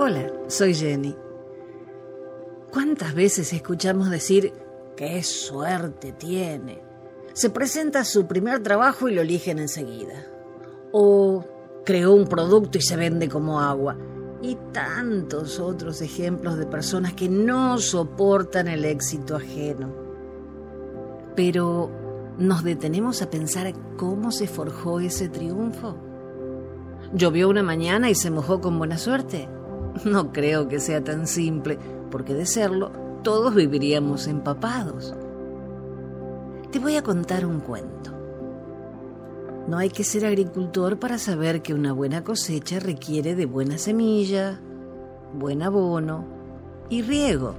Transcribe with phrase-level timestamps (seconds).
[0.00, 1.16] Hola, soy Jenny.
[2.72, 4.52] ¿Cuántas veces escuchamos decir,
[4.96, 6.80] qué suerte tiene?
[7.32, 10.24] Se presenta su primer trabajo y lo eligen enseguida.
[10.92, 11.44] O
[11.84, 13.96] creó un producto y se vende como agua.
[14.40, 19.92] Y tantos otros ejemplos de personas que no soportan el éxito ajeno.
[21.34, 21.90] Pero,
[22.38, 25.96] ¿nos detenemos a pensar cómo se forjó ese triunfo?
[27.12, 29.48] ¿Llovió una mañana y se mojó con buena suerte?
[30.04, 31.78] No creo que sea tan simple,
[32.10, 32.90] porque de serlo,
[33.22, 35.14] todos viviríamos empapados.
[36.70, 38.12] Te voy a contar un cuento.
[39.66, 44.60] No hay que ser agricultor para saber que una buena cosecha requiere de buena semilla,
[45.34, 46.26] buen abono
[46.88, 47.54] y riego.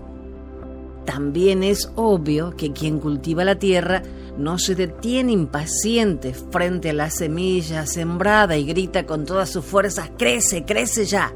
[1.05, 4.01] También es obvio que quien cultiva la tierra
[4.37, 10.11] no se detiene impaciente frente a la semilla sembrada y grita con todas sus fuerzas,
[10.17, 11.33] crece, crece ya.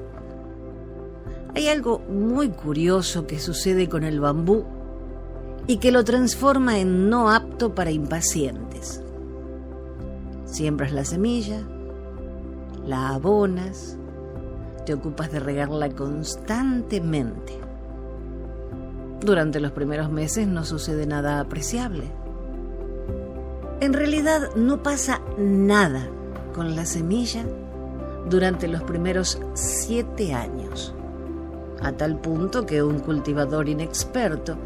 [1.55, 4.65] Hay algo muy curioso que sucede con el bambú
[5.67, 9.01] y que lo transforma en no apto para impacientes.
[10.45, 11.61] Siembras la semilla,
[12.87, 13.97] la abonas,
[14.87, 17.59] te ocupas de regarla constantemente.
[19.21, 22.05] Durante los primeros meses no sucede nada apreciable.
[23.79, 26.09] En realidad no pasa nada
[26.55, 27.45] con la semilla
[28.27, 30.95] durante los primeros siete años
[31.83, 34.57] a tal punto que un cultivador inexperto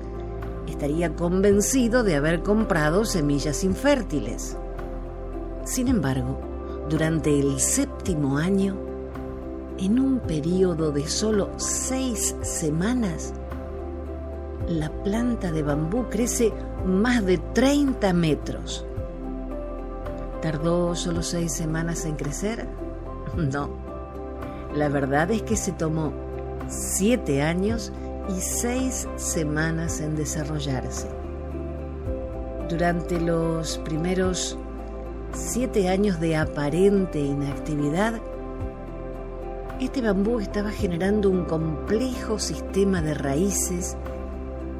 [0.67, 4.57] estaría convencido de haber comprado semillas infértiles.
[5.63, 6.39] Sin embargo,
[6.89, 8.77] durante el séptimo año,
[9.79, 13.33] en un periodo de solo seis semanas,
[14.67, 16.53] la planta de bambú crece
[16.85, 18.85] más de 30 metros.
[20.41, 22.67] ¿Tardó solo seis semanas en crecer?
[23.35, 23.69] No.
[24.73, 26.13] La verdad es que se tomó
[26.67, 27.91] siete años
[28.29, 31.07] y seis semanas en desarrollarse.
[32.69, 34.57] Durante los primeros
[35.33, 38.19] siete años de aparente inactividad,
[39.79, 43.95] este bambú estaba generando un complejo sistema de raíces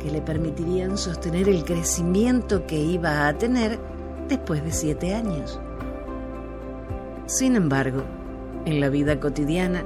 [0.01, 3.79] que le permitirían sostener el crecimiento que iba a tener
[4.27, 5.59] después de siete años.
[7.27, 8.03] Sin embargo,
[8.65, 9.85] en la vida cotidiana,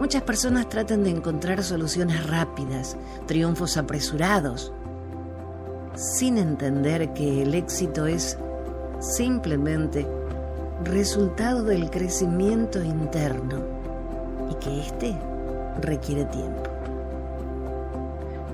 [0.00, 2.96] Muchas personas tratan de encontrar soluciones rápidas,
[3.26, 4.72] triunfos apresurados,
[5.94, 8.38] sin entender que el éxito es
[8.98, 10.06] simplemente
[10.84, 13.62] resultado del crecimiento interno
[14.50, 15.14] y que éste
[15.82, 16.62] requiere tiempo.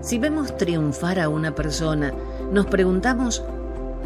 [0.00, 2.12] Si vemos triunfar a una persona,
[2.50, 3.44] nos preguntamos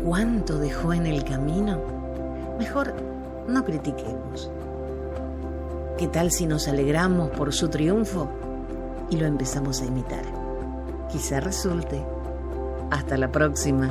[0.04, 1.78] cuánto dejó en el camino.
[2.58, 2.92] Mejor
[3.48, 4.50] no critiquemos.
[6.00, 8.30] ¿Qué tal si nos alegramos por su triunfo
[9.10, 10.24] y lo empezamos a imitar?
[11.12, 12.02] Quizá resulte.
[12.90, 13.90] Hasta la próxima.